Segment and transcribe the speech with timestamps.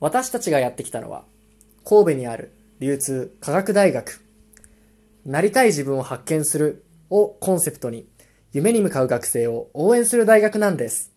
[0.00, 1.24] 私たちがやってきたのは、
[1.84, 4.20] 神戸にある流通科学大学。
[5.26, 8.06] なりたい自分を発見するをコンセプトに、
[8.52, 11.12] 夢に向かう学生を応援する大学なんです。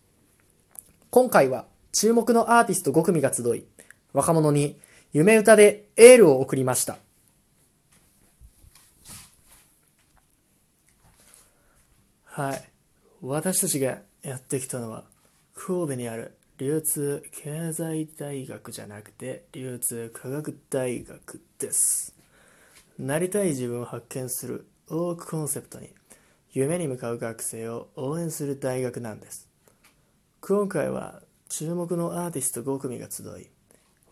[1.10, 3.64] 今回は注目のアーティスト5組が集い、
[4.12, 4.78] 若者に
[5.12, 6.98] 夢歌でエールを送りました。
[12.24, 12.62] はい。
[13.20, 15.04] 私たちがやってきたのは、
[15.54, 22.14] 神戸にある流通経済大学じゃなくて、流通科学大学です。
[22.96, 25.90] なりたい自分を発見するをコンセプトに、
[26.52, 29.48] 夢に向かう学生を応援する大学なんです。
[30.40, 33.50] 今回は注目のアーティスト5組が集い、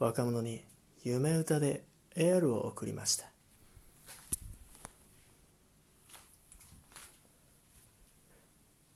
[0.00, 0.64] 若者に
[1.04, 1.84] 夢歌で
[2.16, 3.26] エールを送りました。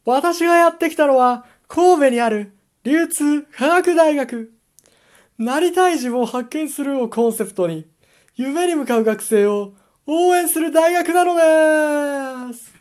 [0.04, 2.53] 私がやってきたのは、神戸にある
[2.84, 4.52] 流通科学大学。
[5.38, 7.86] なりたい自分を発見するをコンセプトに、
[8.36, 9.72] 夢に向かう学生を
[10.06, 11.34] 応援する大学なの
[12.50, 12.74] です。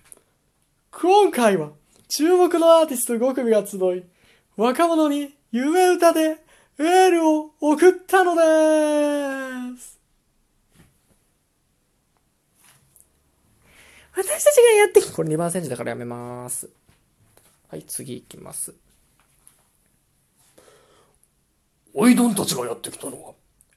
[0.91, 1.71] 今回は、
[2.09, 4.03] 注目のアーティスト5組が集い、
[4.57, 6.37] 若者に夢歌で
[6.77, 9.99] エールを送ったのです。
[14.15, 16.69] 私たちがやってきこれ2番センチだからやめます。
[17.69, 18.75] はい、次行きます。
[22.13, 23.33] おいどんたちがやってきたのは、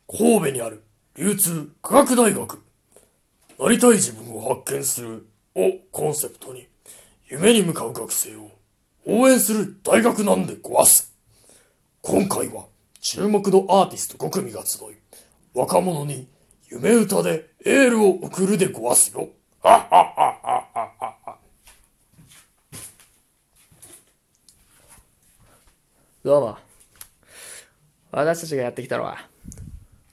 [0.06, 0.82] 神戸にある
[1.16, 2.62] 流通科学大学。
[3.58, 6.68] なりたい自分を発見するをコンセプトに、
[7.30, 8.50] 夢に向かう学生を
[9.06, 11.16] 応援する大学なんでごわす。
[12.02, 12.66] 今回は
[13.00, 14.98] 注目のアーティスト5組が集い、
[15.54, 16.28] 若者に
[16.68, 19.30] 夢歌でエールを送るでごわすよ。
[19.62, 21.38] ははははっはっは。
[26.22, 26.65] どうも。
[28.16, 29.18] 私たちがやってきたのは、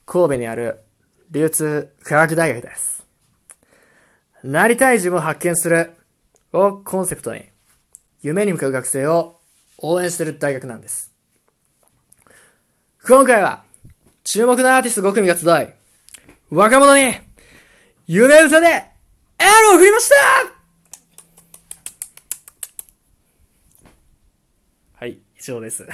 [0.05, 0.81] 神戸にある
[1.31, 3.05] 流通科学大学です。
[4.43, 5.93] なりたい自分を発見する
[6.51, 7.45] をコンセプトに、
[8.21, 9.39] 夢に向かう学生を
[9.77, 11.13] 応援している大学なんです。
[13.07, 13.63] 今回は、
[14.25, 15.69] 注目のアーティスト5組が集い、
[16.49, 17.13] 若者に、
[18.07, 20.52] 夢歌で、エールを送りました
[25.03, 25.85] はい、以上です。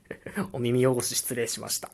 [0.54, 1.90] お耳汚し失礼しました。